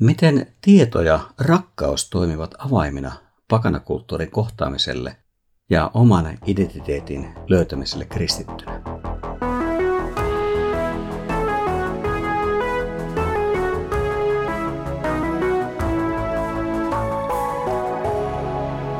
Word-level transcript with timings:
Miten 0.00 0.46
tieto 0.60 1.02
ja 1.02 1.20
rakkaus 1.38 2.10
toimivat 2.10 2.54
avaimina 2.58 3.12
pakanakulttuurin 3.48 4.30
kohtaamiselle 4.30 5.16
ja 5.70 5.90
oman 5.94 6.38
identiteetin 6.46 7.34
löytämiselle 7.48 8.04
kristittynä? 8.04 8.82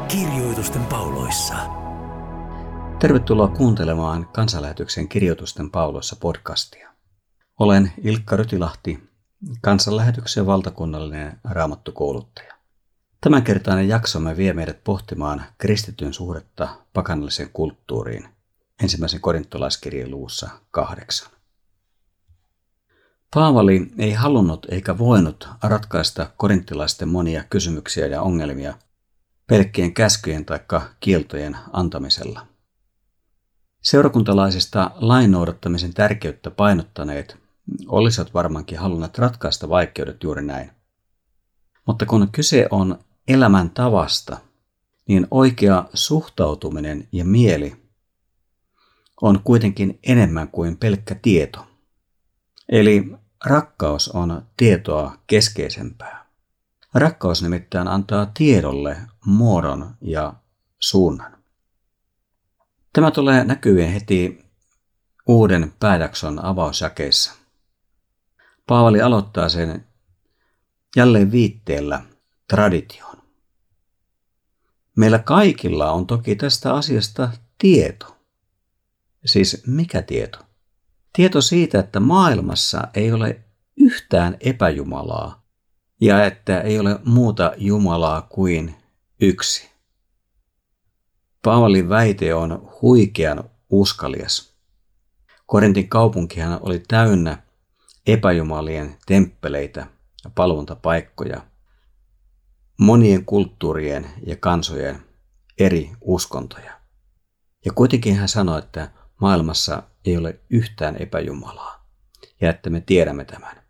Kirjoitusten 0.08 0.84
pauloissa. 0.84 1.54
Tervetuloa 2.98 3.48
kuuntelemaan 3.48 4.28
kansanlähetyksen 4.28 5.08
Kirjoitusten 5.08 5.70
pauloissa 5.70 6.16
podcastia. 6.20 6.90
Olen 7.60 7.92
Ilkka 8.02 8.36
Rytilahti, 8.36 9.05
kansanlähetyksen 9.60 10.46
valtakunnallinen 10.46 11.40
raamattukouluttaja. 11.44 12.54
Tämänkertainen 13.20 13.88
jaksomme 13.88 14.36
vie 14.36 14.52
meidät 14.52 14.84
pohtimaan 14.84 15.44
kristityn 15.58 16.14
suhdetta 16.14 16.68
pakanalliseen 16.92 17.50
kulttuuriin 17.52 18.28
ensimmäisen 18.82 19.20
korintolaiskirjan 19.20 20.10
luussa 20.10 20.50
kahdeksan. 20.70 21.30
Paavali 23.34 23.92
ei 23.98 24.12
halunnut 24.12 24.66
eikä 24.70 24.98
voinut 24.98 25.48
ratkaista 25.62 26.30
korintilaisten 26.36 27.08
monia 27.08 27.44
kysymyksiä 27.44 28.06
ja 28.06 28.22
ongelmia 28.22 28.74
pelkkien 29.46 29.94
käskyjen 29.94 30.44
tai 30.44 30.60
kieltojen 31.00 31.56
antamisella. 31.72 32.46
Seurakuntalaisista 33.82 34.90
lain 34.94 35.30
noudattamisen 35.30 35.94
tärkeyttä 35.94 36.50
painottaneet 36.50 37.45
olisivat 37.88 38.34
varmaankin 38.34 38.78
halunneet 38.78 39.18
ratkaista 39.18 39.68
vaikeudet 39.68 40.22
juuri 40.22 40.42
näin. 40.42 40.70
Mutta 41.86 42.06
kun 42.06 42.28
kyse 42.32 42.68
on 42.70 42.98
elämän 43.28 43.70
tavasta, 43.70 44.36
niin 45.08 45.26
oikea 45.30 45.84
suhtautuminen 45.94 47.08
ja 47.12 47.24
mieli 47.24 47.76
on 49.22 49.40
kuitenkin 49.44 49.98
enemmän 50.02 50.48
kuin 50.48 50.76
pelkkä 50.76 51.14
tieto. 51.14 51.66
Eli 52.68 53.12
rakkaus 53.44 54.08
on 54.08 54.46
tietoa 54.56 55.18
keskeisempää. 55.26 56.26
Rakkaus 56.94 57.42
nimittäin 57.42 57.88
antaa 57.88 58.30
tiedolle 58.34 58.96
muodon 59.24 59.94
ja 60.00 60.34
suunnan. 60.78 61.36
Tämä 62.92 63.10
tulee 63.10 63.44
näkyviin 63.44 63.92
heti 63.92 64.44
uuden 65.26 65.72
pääjakson 65.80 66.44
avausjakeissa– 66.44 67.34
Paavali 68.66 69.00
aloittaa 69.02 69.48
sen 69.48 69.86
jälleen 70.96 71.32
viitteellä 71.32 72.02
traditioon. 72.48 73.16
Meillä 74.96 75.18
kaikilla 75.18 75.92
on 75.92 76.06
toki 76.06 76.36
tästä 76.36 76.74
asiasta 76.74 77.30
tieto. 77.58 78.16
Siis 79.24 79.62
mikä 79.66 80.02
tieto? 80.02 80.38
Tieto 81.12 81.40
siitä, 81.40 81.78
että 81.78 82.00
maailmassa 82.00 82.88
ei 82.94 83.12
ole 83.12 83.44
yhtään 83.76 84.36
epäjumalaa 84.40 85.46
ja 86.00 86.24
että 86.24 86.60
ei 86.60 86.78
ole 86.78 86.98
muuta 87.04 87.52
Jumalaa 87.56 88.22
kuin 88.22 88.74
yksi. 89.20 89.70
Paavalin 91.42 91.88
väite 91.88 92.34
on 92.34 92.70
huikean 92.82 93.50
uskalias. 93.70 94.52
Korintin 95.46 95.88
kaupunkihan 95.88 96.58
oli 96.62 96.78
täynnä 96.88 97.45
epäjumalien 98.06 98.96
temppeleitä 99.06 99.86
ja 100.24 100.30
palvontapaikkoja, 100.34 101.40
monien 102.78 103.24
kulttuurien 103.24 104.06
ja 104.26 104.36
kansojen 104.36 105.02
eri 105.58 105.92
uskontoja. 106.00 106.80
Ja 107.64 107.72
kuitenkin 107.72 108.16
hän 108.16 108.28
sanoi, 108.28 108.58
että 108.58 108.90
maailmassa 109.20 109.82
ei 110.04 110.16
ole 110.16 110.40
yhtään 110.50 110.96
epäjumalaa 110.98 111.86
ja 112.40 112.50
että 112.50 112.70
me 112.70 112.80
tiedämme 112.80 113.24
tämän. 113.24 113.62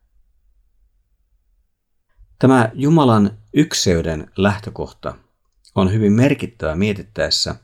Tämä 2.39 2.71
Jumalan 2.75 3.39
ykseyden 3.55 4.31
lähtökohta 4.37 5.15
on 5.75 5.93
hyvin 5.93 6.13
merkittävä 6.13 6.75
mietittäessä, 6.75 7.55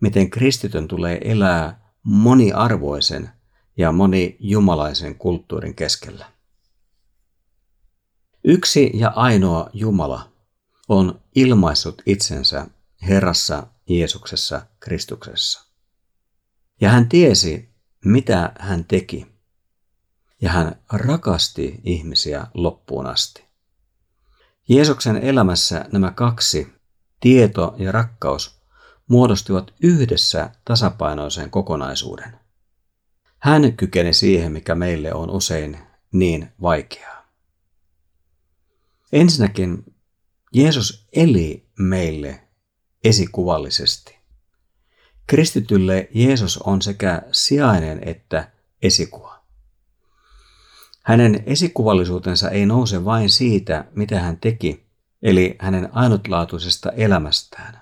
miten 0.00 0.30
kristitön 0.30 0.88
tulee 0.88 1.18
elää 1.24 1.92
moniarvoisen 2.02 3.30
ja 3.78 3.92
moni 3.92 4.36
jumalaisen 4.40 5.14
kulttuurin 5.14 5.74
keskellä. 5.74 6.26
Yksi 8.44 8.90
ja 8.94 9.12
ainoa 9.16 9.70
Jumala 9.72 10.32
on 10.88 11.20
ilmaissut 11.34 12.02
itsensä 12.06 12.66
Herrassa 13.02 13.66
Jeesuksessa 13.88 14.66
Kristuksessa. 14.80 15.64
Ja 16.80 16.90
hän 16.90 17.08
tiesi, 17.08 17.68
mitä 18.04 18.52
hän 18.58 18.84
teki. 18.84 19.26
Ja 20.42 20.50
hän 20.50 20.82
rakasti 20.92 21.80
ihmisiä 21.84 22.46
loppuun 22.54 23.06
asti. 23.06 23.44
Jeesuksen 24.68 25.16
elämässä 25.16 25.84
nämä 25.92 26.10
kaksi, 26.10 26.72
tieto 27.20 27.74
ja 27.78 27.92
rakkaus, 27.92 28.60
muodostivat 29.08 29.74
yhdessä 29.82 30.50
tasapainoisen 30.64 31.50
kokonaisuuden. 31.50 32.47
Hän 33.38 33.72
kykeni 33.76 34.12
siihen, 34.12 34.52
mikä 34.52 34.74
meille 34.74 35.14
on 35.14 35.30
usein 35.30 35.78
niin 36.12 36.48
vaikeaa. 36.62 37.28
Ensinnäkin 39.12 39.94
Jeesus 40.52 41.08
eli 41.12 41.68
meille 41.78 42.40
esikuvallisesti. 43.04 44.18
Kristitylle 45.26 46.08
Jeesus 46.14 46.58
on 46.58 46.82
sekä 46.82 47.22
sijainen 47.32 48.08
että 48.08 48.50
esikuva. 48.82 49.44
Hänen 51.04 51.42
esikuvallisuutensa 51.46 52.50
ei 52.50 52.66
nouse 52.66 53.04
vain 53.04 53.30
siitä, 53.30 53.84
mitä 53.94 54.20
hän 54.20 54.36
teki, 54.36 54.86
eli 55.22 55.56
hänen 55.58 55.88
ainutlaatuisesta 55.92 56.92
elämästään. 56.92 57.80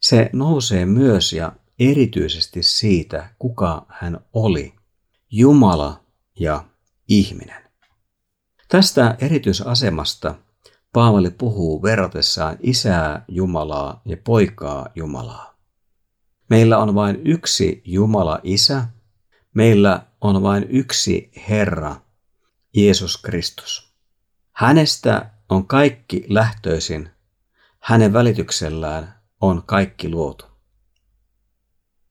Se 0.00 0.30
nousee 0.32 0.86
myös 0.86 1.32
ja 1.32 1.52
erityisesti 1.78 2.62
siitä, 2.62 3.30
kuka 3.38 3.86
hän 3.88 4.20
oli 4.32 4.73
Jumala 5.36 6.00
ja 6.40 6.64
ihminen. 7.08 7.62
Tästä 8.68 9.16
erityisasemasta 9.18 10.34
Paavali 10.92 11.30
puhuu 11.30 11.82
verratessaan 11.82 12.56
isää 12.60 13.24
Jumalaa 13.28 14.02
ja 14.04 14.16
poikaa 14.16 14.88
Jumalaa. 14.94 15.54
Meillä 16.50 16.78
on 16.78 16.94
vain 16.94 17.20
yksi 17.24 17.82
Jumala 17.84 18.40
Isä, 18.42 18.84
meillä 19.54 20.06
on 20.20 20.42
vain 20.42 20.66
yksi 20.68 21.30
Herra, 21.48 21.96
Jeesus 22.76 23.16
Kristus. 23.16 23.94
Hänestä 24.52 25.30
on 25.48 25.66
kaikki 25.66 26.26
lähtöisin, 26.28 27.10
hänen 27.80 28.12
välityksellään 28.12 29.20
on 29.40 29.62
kaikki 29.66 30.08
luotu. 30.08 30.44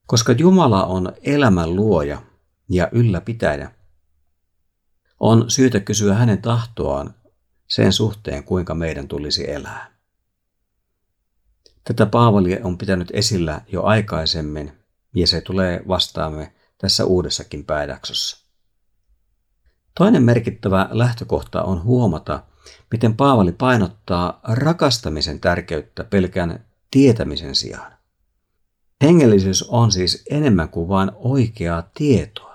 Koska 0.06 0.32
Jumala 0.32 0.86
on 0.86 1.14
elämän 1.24 1.76
luoja– 1.76 2.22
ja 2.74 2.90
ylläpitäjä. 2.92 3.72
On 5.20 5.52
syytä 5.52 5.80
kysyä 5.80 6.14
hänen 6.14 6.42
tahtoaan 6.42 7.16
sen 7.68 7.94
suhteen, 7.94 8.44
kuinka 8.44 8.76
meidän 8.76 9.08
tulisi 9.08 9.52
elää. 9.52 9.94
Tätä 11.84 12.06
Paavali 12.06 12.60
on 12.64 12.78
pitänyt 12.78 13.12
esillä 13.14 13.62
jo 13.68 13.84
aikaisemmin, 13.84 14.72
ja 15.16 15.28
se 15.28 15.42
tulee 15.42 15.84
vastaamme 15.88 16.54
tässä 16.78 17.06
uudessakin 17.06 17.66
pääjaksossa. 17.66 18.48
Toinen 19.98 20.24
merkittävä 20.24 20.90
lähtökohta 20.92 21.64
on 21.64 21.84
huomata, 21.84 22.44
miten 22.92 23.16
Paavali 23.16 23.52
painottaa 23.52 24.40
rakastamisen 24.44 25.40
tärkeyttä 25.40 26.04
pelkän 26.04 26.66
tietämisen 26.92 27.56
sijaan. 27.56 27.94
Hengellisyys 29.04 29.64
on 29.64 29.92
siis 29.92 30.24
enemmän 30.30 30.70
kuin 30.70 30.90
vain 30.90 31.12
oikeaa 31.16 31.90
tietoa. 31.94 32.53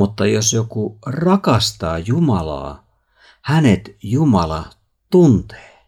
Mutta 0.00 0.26
jos 0.26 0.52
joku 0.52 0.98
rakastaa 1.06 1.98
Jumalaa, 1.98 2.86
hänet 3.42 3.96
Jumala 4.02 4.70
tuntee. 5.10 5.86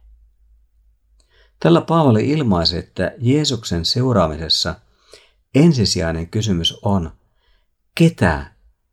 Tällä 1.61 1.81
Paavali 1.81 2.31
ilmaisi, 2.31 2.79
että 2.79 3.13
Jeesuksen 3.19 3.85
seuraamisessa 3.85 4.75
ensisijainen 5.55 6.29
kysymys 6.29 6.79
on, 6.83 7.13
ketä 7.95 8.53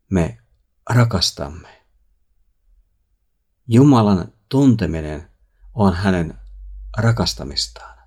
me 0.09 0.37
rakastamme. 0.89 1.85
Jumalan 3.67 4.33
tunteminen 4.49 5.29
on 5.73 5.93
hänen 5.93 6.39
rakastamistaan. 6.97 7.97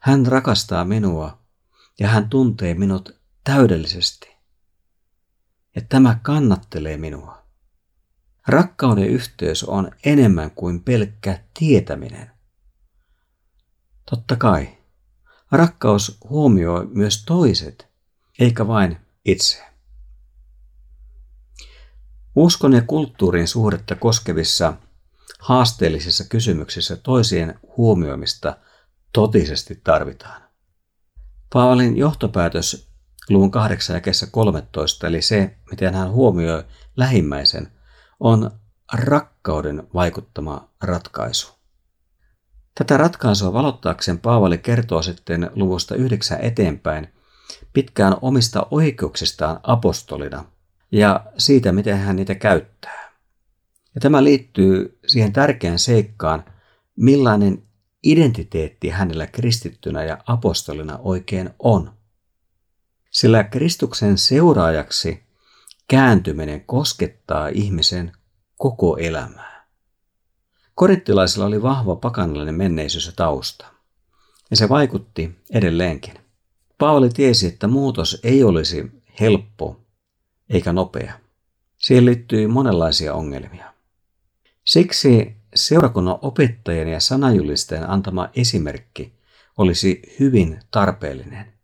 Hän 0.00 0.26
rakastaa 0.26 0.84
minua 0.84 1.38
ja 2.00 2.08
hän 2.08 2.28
tuntee 2.28 2.74
minut 2.74 3.20
täydellisesti 3.44 4.35
ja 5.76 5.82
tämä 5.88 6.18
kannattelee 6.22 6.96
minua. 6.96 7.46
Rakkauden 8.46 9.08
yhteys 9.08 9.64
on 9.64 9.90
enemmän 10.04 10.50
kuin 10.50 10.82
pelkkä 10.82 11.44
tietäminen. 11.58 12.30
Totta 14.10 14.36
kai, 14.36 14.78
rakkaus 15.50 16.18
huomioi 16.28 16.86
myös 16.86 17.24
toiset, 17.24 17.88
eikä 18.38 18.66
vain 18.66 18.98
itse. 19.24 19.64
Uskon 22.36 22.72
ja 22.72 22.82
kulttuurin 22.82 23.48
suhdetta 23.48 23.94
koskevissa 23.94 24.72
haasteellisissa 25.38 26.24
kysymyksissä 26.24 26.96
toisien 26.96 27.60
huomioimista 27.76 28.56
totisesti 29.12 29.80
tarvitaan. 29.84 30.42
Paavalin 31.52 31.96
johtopäätös 31.96 32.85
luvun 33.30 33.50
8 33.50 33.94
ja 33.94 34.00
kesä 34.00 34.26
13, 34.26 35.06
eli 35.06 35.22
se, 35.22 35.56
miten 35.70 35.94
hän 35.94 36.10
huomioi 36.10 36.64
lähimmäisen, 36.96 37.68
on 38.20 38.50
rakkauden 38.92 39.88
vaikuttama 39.94 40.68
ratkaisu. 40.82 41.56
Tätä 42.78 42.96
ratkaisua 42.96 43.52
valottaakseen 43.52 44.18
Paavali 44.18 44.58
kertoo 44.58 45.02
sitten 45.02 45.50
luvusta 45.54 45.94
9 45.94 46.40
eteenpäin 46.40 47.08
pitkään 47.72 48.16
omista 48.22 48.66
oikeuksistaan 48.70 49.60
apostolina 49.62 50.44
ja 50.92 51.24
siitä, 51.38 51.72
miten 51.72 51.98
hän 51.98 52.16
niitä 52.16 52.34
käyttää. 52.34 53.12
Ja 53.94 54.00
tämä 54.00 54.24
liittyy 54.24 54.98
siihen 55.06 55.32
tärkeään 55.32 55.78
seikkaan, 55.78 56.44
millainen 56.96 57.62
identiteetti 58.02 58.88
hänellä 58.88 59.26
kristittynä 59.26 60.04
ja 60.04 60.18
apostolina 60.26 60.98
oikein 60.98 61.50
on. 61.58 61.92
Sillä 63.16 63.44
Kristuksen 63.44 64.18
seuraajaksi 64.18 65.22
kääntyminen 65.88 66.64
koskettaa 66.66 67.48
ihmisen 67.48 68.12
koko 68.56 68.96
elämää. 68.96 69.66
Korinttilaisilla 70.74 71.46
oli 71.46 71.62
vahva 71.62 71.96
pakanallinen 71.96 72.54
menneisyys 72.54 73.06
ja 73.06 73.12
tausta, 73.16 73.66
ja 74.50 74.56
se 74.56 74.68
vaikutti 74.68 75.38
edelleenkin. 75.50 76.14
Paavali 76.78 77.08
tiesi, 77.08 77.46
että 77.46 77.66
muutos 77.66 78.20
ei 78.22 78.44
olisi 78.44 79.02
helppo 79.20 79.80
eikä 80.50 80.72
nopea. 80.72 81.18
Siihen 81.78 82.04
liittyy 82.04 82.46
monenlaisia 82.46 83.14
ongelmia. 83.14 83.74
Siksi 84.64 85.36
seurakunnan 85.54 86.18
opettajien 86.22 86.88
ja 86.88 87.00
sanajulistajien 87.00 87.90
antama 87.90 88.28
esimerkki 88.34 89.12
olisi 89.58 90.02
hyvin 90.20 90.60
tarpeellinen. 90.70 91.55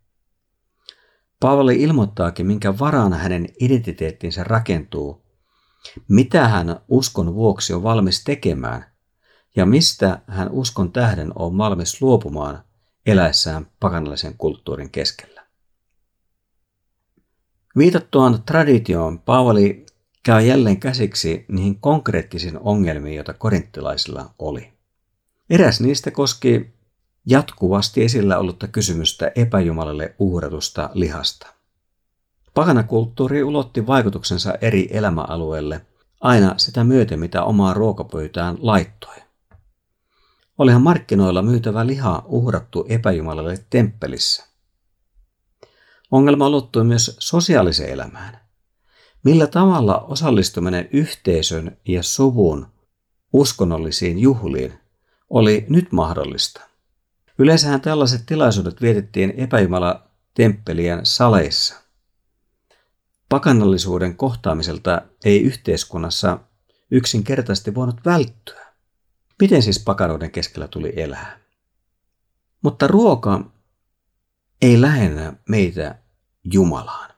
Paavali 1.43 1.81
ilmoittaakin, 1.81 2.47
minkä 2.47 2.79
varaan 2.79 3.13
hänen 3.13 3.47
identiteettinsä 3.59 4.43
rakentuu, 4.43 5.25
mitä 6.09 6.47
hän 6.47 6.79
uskon 6.87 7.35
vuoksi 7.35 7.73
on 7.73 7.83
valmis 7.83 8.23
tekemään 8.23 8.85
ja 9.55 9.65
mistä 9.65 10.21
hän 10.27 10.51
uskon 10.51 10.91
tähden 10.91 11.31
on 11.35 11.57
valmis 11.57 12.01
luopumaan 12.01 12.63
eläessään 13.05 13.67
pakanallisen 13.79 14.37
kulttuurin 14.37 14.89
keskellä. 14.89 15.45
Viitattuaan 17.77 18.43
traditioon 18.43 19.19
Paavali 19.19 19.85
käy 20.25 20.41
jälleen 20.41 20.79
käsiksi 20.79 21.45
niihin 21.47 21.79
konkreettisiin 21.79 22.59
ongelmiin, 22.59 23.15
joita 23.15 23.33
korinttilaisilla 23.33 24.33
oli. 24.39 24.73
Eräs 25.49 25.81
niistä 25.81 26.11
koski 26.11 26.73
jatkuvasti 27.25 28.03
esillä 28.03 28.37
ollutta 28.37 28.67
kysymystä 28.67 29.31
epäjumalalle 29.35 30.15
uhratusta 30.19 30.89
lihasta. 30.93 31.47
Pakanakulttuuri 32.53 33.43
ulotti 33.43 33.87
vaikutuksensa 33.87 34.53
eri 34.61 34.87
elämäalueille 34.91 35.85
aina 36.21 36.53
sitä 36.57 36.83
myöten, 36.83 37.19
mitä 37.19 37.43
omaa 37.43 37.73
ruokapöytään 37.73 38.57
laittoi. 38.59 39.15
Olihan 40.57 40.81
markkinoilla 40.81 41.41
myytävä 41.41 41.87
liha 41.87 42.23
uhrattu 42.25 42.85
epäjumalalle 42.89 43.65
temppelissä. 43.69 44.47
Ongelma 46.11 46.47
ulottui 46.47 46.83
myös 46.83 47.15
sosiaaliseen 47.19 47.89
elämään. 47.89 48.39
Millä 49.23 49.47
tavalla 49.47 49.99
osallistuminen 49.99 50.89
yhteisön 50.91 51.77
ja 51.87 52.03
suvun 52.03 52.67
uskonnollisiin 53.33 54.19
juhliin 54.19 54.73
oli 55.29 55.65
nyt 55.69 55.91
mahdollista? 55.91 56.72
Yleensähän 57.37 57.81
tällaiset 57.81 58.25
tilaisuudet 58.25 58.81
vietettiin 58.81 59.33
epäjumala 59.37 60.07
temppelien 60.33 61.05
saleissa. 61.05 61.75
Pakanallisuuden 63.29 64.15
kohtaamiselta 64.15 65.01
ei 65.25 65.41
yhteiskunnassa 65.41 66.39
yksinkertaisesti 66.91 67.75
voinut 67.75 68.05
välttyä. 68.05 68.65
Miten 69.41 69.63
siis 69.63 69.83
pakanuuden 69.83 70.31
keskellä 70.31 70.67
tuli 70.67 70.93
elää? 70.95 71.39
Mutta 72.61 72.87
ruoka 72.87 73.51
ei 74.61 74.81
lähennä 74.81 75.33
meitä 75.49 75.95
Jumalaan. 76.43 77.11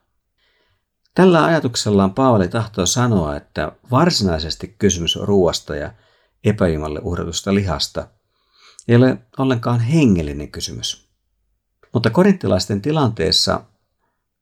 Tällä 1.16 1.46
ajatuksellaan 1.46 2.14
Paavali 2.14 2.48
tahtoo 2.48 2.86
sanoa, 2.86 3.36
että 3.36 3.72
varsinaisesti 3.92 4.76
kysymys 4.80 5.16
ruoasta 5.16 5.76
ja 5.76 5.94
epäjumalle 6.44 7.00
uhratusta 7.04 7.56
lihasta 7.56 8.08
ei 8.88 8.96
ole 8.96 9.18
ollenkaan 9.38 9.80
hengellinen 9.80 10.52
kysymys. 10.52 11.10
Mutta 11.94 12.10
korinttilaisten 12.10 12.82
tilanteessa 12.82 13.64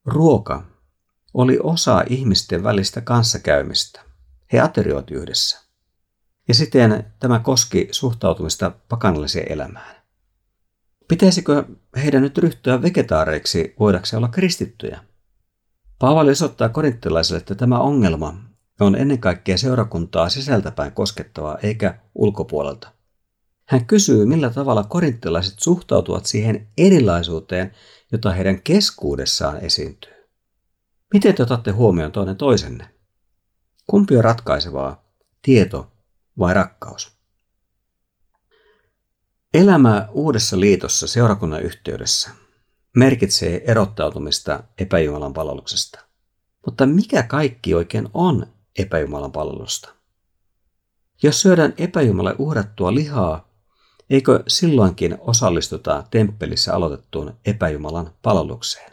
ruoka 0.06 0.66
oli 1.34 1.60
osa 1.64 2.04
ihmisten 2.10 2.64
välistä 2.64 3.02
kanssakäymistä. 3.02 4.02
He 4.54 4.60
aterioivat 4.60 5.12
yhdessä. 5.12 5.64
Ja 6.48 6.54
siten 6.54 7.14
tämä 7.20 7.40
koski 7.40 7.88
suhtautumista 7.92 8.72
pakanalliseen 8.90 9.52
elämään. 9.52 9.96
Pitäisikö 11.08 11.64
heidän 11.96 12.22
nyt 12.22 12.38
ryhtyä 12.38 12.82
vegetaareiksi 12.82 13.76
voidakseen 13.80 14.18
olla 14.18 14.28
kristittyjä? 14.28 15.04
Paavali 16.00 16.32
osoittaa 16.32 16.70
korinttilaisille, 16.70 17.38
että 17.38 17.56
tämä 17.56 17.80
ongelma 17.80 18.38
on 18.80 18.96
ennen 18.96 19.20
kaikkea 19.20 19.58
seurakuntaa 19.58 20.30
sisältäpäin 20.30 20.92
koskettavaa 20.92 21.58
eikä 21.58 22.00
ulkopuolelta. 22.16 22.93
Hän 23.66 23.86
kysyy, 23.86 24.26
millä 24.26 24.50
tavalla 24.50 24.84
korinttilaiset 24.84 25.54
suhtautuvat 25.60 26.26
siihen 26.26 26.68
erilaisuuteen, 26.78 27.76
jota 28.12 28.32
heidän 28.32 28.62
keskuudessaan 28.62 29.60
esiintyy. 29.60 30.14
Miten 31.14 31.36
te 31.36 31.44
otatte 31.44 31.72
huomioon 31.72 32.12
toinen 32.12 32.38
toisenne? 32.38 32.90
Kumpi 33.88 34.18
on 34.18 34.24
ratkaisevaa, 34.24 35.06
tieto 35.42 35.92
vai 36.40 36.54
rakkaus? 36.54 37.12
Elämä 39.54 40.10
uudessa 40.12 40.60
liitossa 40.60 41.08
seurakunnan 41.08 41.62
yhteydessä 41.62 42.30
merkitsee 42.98 43.64
erottautumista 43.72 44.64
epäjumalan 44.78 45.34
palveluksesta. 45.34 46.00
Mutta 46.66 46.86
mikä 46.86 47.24
kaikki 47.24 47.74
oikein 47.74 48.10
on 48.14 48.48
epäjumalan 48.80 49.32
palvelusta? 49.32 49.94
Jos 51.24 51.42
syödään 51.42 51.74
epäjumalle 51.78 52.36
uhrattua 52.38 52.96
lihaa, 52.96 53.53
eikö 54.10 54.44
silloinkin 54.48 55.18
osallistuta 55.20 56.04
temppelissä 56.12 56.74
aloitettuun 56.74 57.34
epäjumalan 57.46 58.14
palvelukseen? 58.22 58.92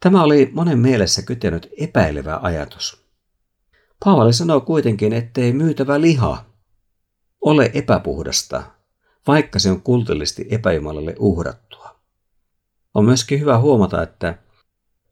Tämä 0.00 0.22
oli 0.22 0.50
monen 0.52 0.78
mielessä 0.78 1.22
kytenyt 1.22 1.68
epäilevä 1.78 2.38
ajatus. 2.42 3.04
Paavali 4.04 4.32
sanoo 4.32 4.60
kuitenkin, 4.60 5.12
ettei 5.12 5.52
myytävä 5.52 6.00
liha 6.00 6.44
ole 7.40 7.70
epäpuhdasta, 7.74 8.62
vaikka 9.26 9.58
se 9.58 9.70
on 9.70 9.82
kultillisesti 9.82 10.46
epäjumalalle 10.50 11.14
uhrattua. 11.18 12.00
On 12.94 13.04
myöskin 13.04 13.40
hyvä 13.40 13.58
huomata, 13.58 14.02
että 14.02 14.38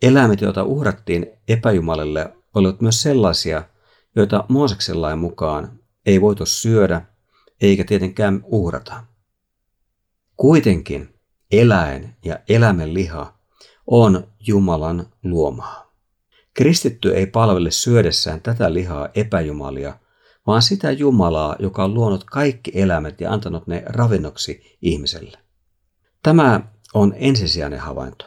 eläimet, 0.02 0.40
joita 0.40 0.64
uhrattiin 0.64 1.26
epäjumalalle, 1.48 2.32
olivat 2.54 2.80
myös 2.80 3.02
sellaisia, 3.02 3.62
joita 4.16 4.44
Mooseksen 4.48 5.02
lain 5.02 5.18
mukaan 5.18 5.80
ei 6.06 6.20
voitu 6.20 6.46
syödä 6.46 7.02
eikä 7.60 7.84
tietenkään 7.84 8.40
uhrata. 8.44 9.04
Kuitenkin 10.36 11.14
eläin 11.52 12.16
ja 12.24 12.38
eläimen 12.48 12.94
liha 12.94 13.38
on 13.86 14.28
Jumalan 14.46 15.06
luomaa. 15.24 15.92
Kristitty 16.54 17.14
ei 17.14 17.26
palvele 17.26 17.70
syödessään 17.70 18.40
tätä 18.40 18.72
lihaa 18.72 19.08
epäjumalia, 19.14 19.98
vaan 20.46 20.62
sitä 20.62 20.90
Jumalaa, 20.90 21.56
joka 21.58 21.84
on 21.84 21.94
luonut 21.94 22.24
kaikki 22.24 22.70
eläimet 22.74 23.20
ja 23.20 23.32
antanut 23.32 23.66
ne 23.66 23.82
ravinnoksi 23.86 24.76
ihmiselle. 24.82 25.38
Tämä 26.22 26.60
on 26.94 27.14
ensisijainen 27.16 27.80
havainto. 27.80 28.24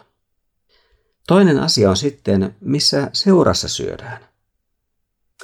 Toinen 1.27 1.59
asia 1.59 1.89
on 1.89 1.97
sitten, 1.97 2.55
missä 2.59 3.09
seurassa 3.13 3.69
syödään. 3.69 4.25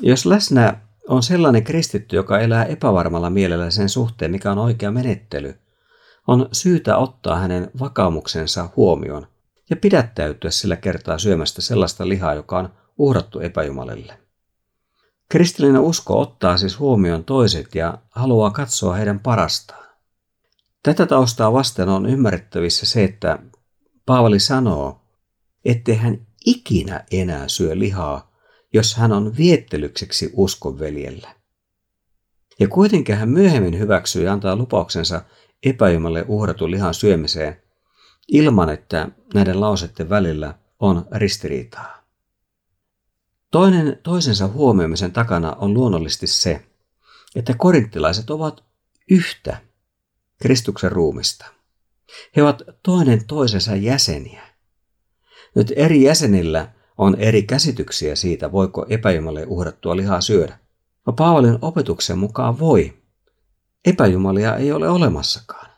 Jos 0.01 0.25
läsnä 0.25 0.86
on 1.07 1.23
sellainen 1.23 1.63
kristitty, 1.63 2.15
joka 2.15 2.39
elää 2.39 2.65
epävarmalla 2.65 3.29
mielellä 3.29 3.71
sen 3.71 3.89
suhteen, 3.89 4.31
mikä 4.31 4.51
on 4.51 4.57
oikea 4.57 4.91
menettely, 4.91 5.55
on 6.27 6.49
syytä 6.51 6.97
ottaa 6.97 7.35
hänen 7.35 7.71
vakaumuksensa 7.79 8.69
huomioon 8.75 9.27
ja 9.69 9.75
pidättäytyä 9.75 10.51
sillä 10.51 10.75
kertaa 10.75 11.17
syömästä 11.17 11.61
sellaista 11.61 12.09
lihaa, 12.09 12.33
joka 12.33 12.59
on 12.59 12.69
uhrattu 12.97 13.39
epäjumalille. 13.39 14.19
Kristillinen 15.29 15.81
usko 15.81 16.21
ottaa 16.21 16.57
siis 16.57 16.79
huomioon 16.79 17.23
toiset 17.23 17.75
ja 17.75 17.97
haluaa 18.09 18.51
katsoa 18.51 18.95
heidän 18.95 19.19
parastaan. 19.19 19.87
Tätä 20.83 21.05
taustaa 21.05 21.53
vasten 21.53 21.89
on 21.89 22.05
ymmärrettävissä 22.05 22.85
se, 22.85 23.03
että 23.03 23.39
Paavali 24.05 24.39
sanoo, 24.39 25.01
ettei 25.65 25.95
hän 25.95 26.27
ikinä 26.45 27.03
enää 27.11 27.47
syö 27.47 27.79
lihaa, 27.79 28.26
jos 28.73 28.95
hän 28.95 29.11
on 29.11 29.37
viettelykseksi 29.37 30.29
uskonveljellä. 30.33 31.35
Ja 32.59 32.67
kuitenkin 32.67 33.15
hän 33.17 33.29
myöhemmin 33.29 33.79
hyväksyy 33.79 34.23
ja 34.23 34.33
antaa 34.33 34.55
lupauksensa 34.55 35.21
epäjumalle 35.63 36.25
uhratun 36.27 36.71
lihan 36.71 36.93
syömiseen, 36.93 37.61
ilman 38.27 38.69
että 38.69 39.09
näiden 39.33 39.61
lauseiden 39.61 40.09
välillä 40.09 40.59
on 40.79 41.05
ristiriitaa. 41.11 42.07
Toinen 43.51 43.99
toisensa 44.03 44.47
huomioimisen 44.47 45.11
takana 45.11 45.53
on 45.53 45.73
luonnollisesti 45.73 46.27
se, 46.27 46.65
että 47.35 47.53
korinttilaiset 47.57 48.29
ovat 48.29 48.63
yhtä 49.11 49.57
Kristuksen 50.41 50.91
ruumista. 50.91 51.45
He 52.35 52.43
ovat 52.43 52.61
toinen 52.83 53.27
toisensa 53.27 53.75
jäseniä. 53.75 54.43
Nyt 55.55 55.73
eri 55.75 56.03
jäsenillä 56.03 56.73
on 56.97 57.15
eri 57.15 57.43
käsityksiä 57.43 58.15
siitä, 58.15 58.51
voiko 58.51 58.85
epäjumalle 58.89 59.45
uhrattua 59.47 59.95
lihaa 59.95 60.21
syödä. 60.21 60.59
No 61.05 61.13
Paavalin 61.13 61.57
opetuksen 61.61 62.17
mukaan 62.17 62.59
voi. 62.59 62.93
Epäjumalia 63.85 64.55
ei 64.55 64.71
ole 64.71 64.89
olemassakaan. 64.89 65.71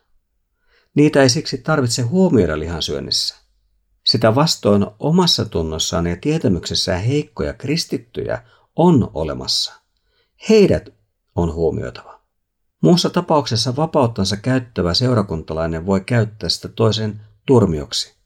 Niitä 0.96 1.22
ei 1.22 1.30
siksi 1.30 1.58
tarvitse 1.58 2.02
huomioida 2.02 2.60
lihansyönnissä. 2.60 3.36
Sitä 4.06 4.36
vastoin 4.36 4.86
omassa 5.00 5.46
tunnossaan 5.46 6.08
ja 6.08 6.18
tietämyksessään 6.22 7.02
heikkoja 7.02 7.54
kristittyjä 7.54 8.44
on 8.76 9.12
olemassa. 9.14 9.74
Heidät 10.50 10.90
on 11.36 11.54
huomioitava. 11.54 12.20
Muussa 12.82 13.10
tapauksessa 13.10 13.76
vapauttansa 13.76 14.38
käyttävä 14.38 14.94
seurakuntalainen 14.94 15.86
voi 15.86 16.02
käyttää 16.02 16.50
sitä 16.50 16.68
toisen 16.68 17.22
turmioksi. 17.46 18.19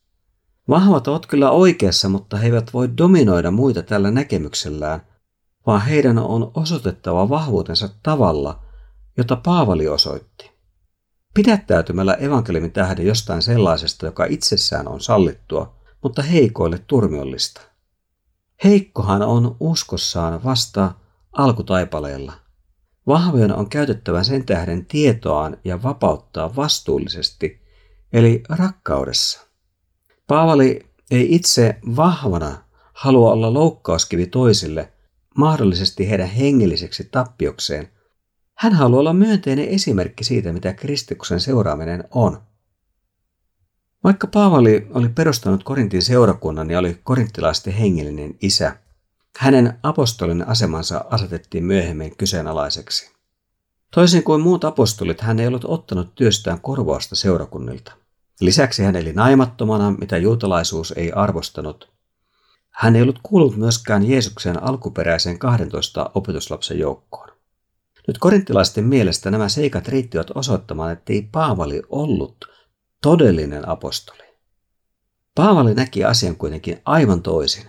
Vahvat 0.70 1.08
ovat 1.08 1.26
kyllä 1.26 1.52
oikeassa, 1.52 2.10
mutta 2.10 2.38
he 2.38 2.46
eivät 2.46 2.74
voi 2.74 2.98
dominoida 2.98 3.52
muita 3.52 3.84
tällä 3.84 4.12
näkemyksellään, 4.12 5.08
vaan 5.68 5.82
heidän 5.82 6.18
on 6.18 6.52
osoitettava 6.54 7.30
vahvuutensa 7.30 7.90
tavalla, 8.04 8.64
jota 9.18 9.36
Paavali 9.36 9.88
osoitti. 9.88 10.52
Pidättäytymällä 11.34 12.14
evankeliumin 12.14 12.72
tähden 12.72 13.08
jostain 13.08 13.42
sellaisesta, 13.42 14.06
joka 14.06 14.26
itsessään 14.26 14.88
on 14.88 15.02
sallittua, 15.02 15.76
mutta 16.04 16.22
heikoille 16.22 16.80
turmiollista. 16.88 17.62
Heikkohan 18.64 19.22
on 19.22 19.56
uskossaan 19.60 20.44
vasta 20.44 20.92
alkutaipaleella. 21.32 22.34
Vahvojen 23.08 23.56
on 23.56 23.70
käytettävä 23.70 24.24
sen 24.24 24.46
tähden 24.46 24.86
tietoaan 24.86 25.58
ja 25.64 25.84
vapauttaa 25.84 26.56
vastuullisesti, 26.56 27.62
eli 28.14 28.44
rakkaudessa. 28.50 29.53
Paavali 30.28 30.86
ei 31.12 31.36
itse 31.36 31.76
vahvana 31.96 32.64
halua 32.94 33.32
olla 33.32 33.54
loukkauskivi 33.54 34.28
toisille, 34.28 34.94
mahdollisesti 35.36 36.10
heidän 36.10 36.28
hengelliseksi 36.28 37.08
tappiokseen. 37.12 37.90
Hän 38.54 38.74
haluaa 38.74 39.00
olla 39.00 39.14
myönteinen 39.14 39.68
esimerkki 39.68 40.24
siitä, 40.24 40.54
mitä 40.54 40.74
Kristuksen 40.74 41.40
seuraaminen 41.40 42.04
on. 42.12 42.42
Vaikka 44.04 44.28
Paavali 44.28 44.88
oli 44.94 45.10
perustanut 45.10 45.64
Korintin 45.64 46.02
seurakunnan 46.02 46.70
ja 46.70 46.80
oli 46.80 47.00
korinttilaisten 47.04 47.74
hengellinen 47.74 48.36
isä, 48.42 48.78
hänen 49.38 49.80
apostolinen 49.84 50.48
asemansa 50.48 51.06
asetettiin 51.10 51.64
myöhemmin 51.64 52.18
kyseenalaiseksi. 52.18 53.12
Toisin 53.96 54.24
kuin 54.24 54.42
muut 54.42 54.64
apostolit, 54.64 55.22
hän 55.22 55.40
ei 55.40 55.48
ollut 55.48 55.66
ottanut 55.66 56.16
työstään 56.16 56.62
korvausta 56.62 57.16
seurakunnilta. 57.16 58.03
Lisäksi 58.44 58.84
hän 58.84 58.96
eli 58.96 59.14
naimattomana, 59.14 59.92
mitä 59.92 60.18
juutalaisuus 60.18 60.94
ei 60.98 61.12
arvostanut. 61.12 61.92
Hän 62.70 62.96
ei 62.96 63.02
ollut 63.02 63.20
kuullut 63.24 63.58
myöskään 63.58 64.10
Jeesuksen 64.10 64.64
alkuperäisen 64.64 65.40
12 65.40 66.12
opetuslapsen 66.14 66.80
joukkoon. 66.80 67.30
Nyt 68.08 68.18
korinttilaisten 68.18 68.86
mielestä 68.86 69.32
nämä 69.32 69.50
seikat 69.50 69.88
riittivät 69.88 70.28
osoittamaan, 70.36 70.92
ettei 70.92 71.22
Paavali 71.32 71.82
ollut 71.90 72.36
todellinen 73.02 73.70
apostoli. 73.70 74.24
Paavali 75.36 75.74
näki 75.74 76.04
asian 76.04 76.36
kuitenkin 76.36 76.82
aivan 76.86 77.22
toisin. 77.22 77.66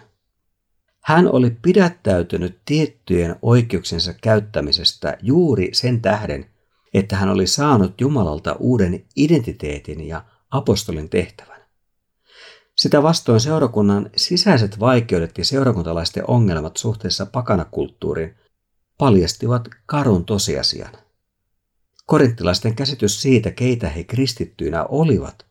Hän 1.00 1.32
oli 1.32 1.50
pidättäytynyt 1.62 2.60
tiettyjen 2.64 3.36
oikeuksensa 3.42 4.14
käyttämisestä 4.22 5.18
juuri 5.22 5.68
sen 5.72 6.02
tähden, 6.02 6.46
että 6.94 7.16
hän 7.16 7.28
oli 7.28 7.46
saanut 7.46 8.00
Jumalalta 8.00 8.56
uuden 8.58 9.04
identiteetin 9.16 10.08
ja 10.08 10.24
apostolin 10.54 11.10
tehtävän. 11.10 11.64
Sitä 12.76 13.02
vastoin 13.02 13.40
seurakunnan 13.40 14.10
sisäiset 14.16 14.80
vaikeudet 14.80 15.38
ja 15.38 15.44
seurakuntalaisten 15.44 16.30
ongelmat 16.30 16.76
suhteessa 16.76 17.26
pakanakulttuuriin 17.26 18.34
paljastivat 18.98 19.68
karun 19.86 20.24
tosiasian. 20.24 20.92
Korinttilaisten 22.06 22.74
käsitys 22.74 23.22
siitä, 23.22 23.50
keitä 23.50 23.88
he 23.88 24.04
kristittyinä 24.04 24.84
olivat, 24.84 25.46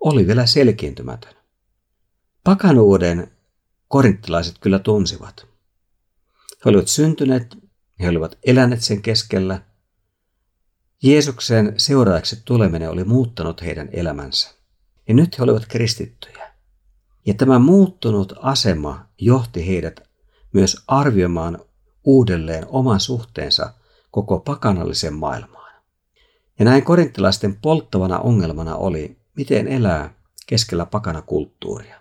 oli 0.00 0.26
vielä 0.26 0.46
selkiintymätön. 0.46 1.34
Pakanuuden 2.44 3.30
korinttilaiset 3.88 4.58
kyllä 4.60 4.78
tunsivat. 4.78 5.46
He 6.64 6.70
olivat 6.70 6.88
syntyneet, 6.88 7.56
he 8.00 8.08
olivat 8.08 8.38
eläneet 8.42 8.80
sen 8.80 9.02
keskellä. 9.02 9.69
Jeesuksen 11.02 11.74
seuraajaksi 11.76 12.42
tuleminen 12.44 12.90
oli 12.90 13.04
muuttanut 13.04 13.62
heidän 13.62 13.88
elämänsä. 13.92 14.50
Ja 15.08 15.14
nyt 15.14 15.38
he 15.38 15.42
olivat 15.42 15.66
kristittyjä. 15.68 16.52
Ja 17.26 17.34
tämä 17.34 17.58
muuttunut 17.58 18.32
asema 18.42 19.06
johti 19.18 19.66
heidät 19.66 20.00
myös 20.52 20.82
arvioimaan 20.86 21.58
uudelleen 22.04 22.66
oman 22.68 23.00
suhteensa 23.00 23.74
koko 24.10 24.38
pakanallisen 24.38 25.14
maailmaan. 25.14 25.74
Ja 26.58 26.64
näin 26.64 26.84
korinttilaisten 26.84 27.56
polttavana 27.56 28.18
ongelmana 28.18 28.76
oli, 28.76 29.16
miten 29.36 29.68
elää 29.68 30.14
keskellä 30.46 30.86
pakanakulttuuria. 30.86 32.00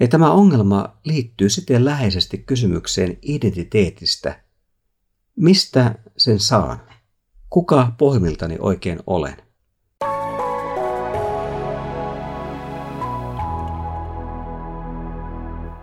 Ja 0.00 0.08
tämä 0.08 0.32
ongelma 0.32 0.96
liittyy 1.04 1.48
siten 1.50 1.84
läheisesti 1.84 2.38
kysymykseen 2.38 3.18
identiteetistä. 3.22 4.42
Mistä 5.36 5.94
sen 6.16 6.40
saan? 6.40 6.91
Kuka 7.52 7.92
pohjimmiltani 7.98 8.56
oikein 8.60 8.98
olen? 9.06 9.36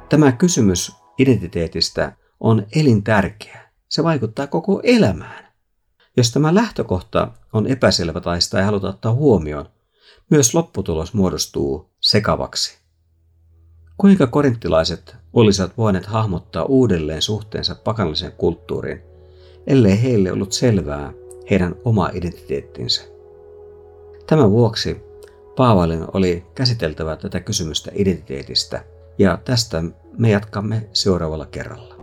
Tämä 0.09 0.31
kysymys 0.31 0.91
identiteetistä 1.17 2.15
on 2.39 2.65
elintärkeä. 2.75 3.69
Se 3.89 4.03
vaikuttaa 4.03 4.47
koko 4.47 4.81
elämään. 4.83 5.53
Jos 6.17 6.31
tämä 6.31 6.55
lähtökohta 6.55 7.31
on 7.53 7.67
epäselvä 7.67 8.21
tai 8.21 8.41
sitä 8.41 8.59
ei 8.59 8.65
haluta 8.65 8.89
ottaa 8.89 9.13
huomioon, 9.13 9.65
myös 10.29 10.55
lopputulos 10.55 11.13
muodostuu 11.13 11.89
sekavaksi. 11.99 12.77
Kuinka 13.97 14.27
korinttilaiset 14.27 15.15
olisivat 15.33 15.77
voineet 15.77 16.05
hahmottaa 16.05 16.63
uudelleen 16.63 17.21
suhteensa 17.21 17.75
pakanalliseen 17.75 18.31
kulttuuriin, 18.31 19.01
ellei 19.67 20.01
heille 20.01 20.31
ollut 20.31 20.51
selvää 20.51 21.13
heidän 21.49 21.75
oma 21.85 22.09
identiteettinsä? 22.13 23.03
Tämän 24.27 24.51
vuoksi 24.51 25.01
Paavalin 25.55 26.05
oli 26.13 26.45
käsiteltävä 26.55 27.15
tätä 27.15 27.39
kysymystä 27.39 27.91
identiteetistä, 27.93 28.83
ja 29.17 29.37
tästä 29.45 29.83
me 30.17 30.29
jatkamme 30.29 30.89
seuraavalla 30.93 31.45
kerralla. 31.45 31.98